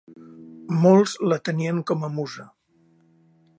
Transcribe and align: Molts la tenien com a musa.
Molts 0.85 1.13
la 1.33 1.37
tenien 1.49 1.83
com 1.93 2.07
a 2.07 2.11
musa. 2.17 2.49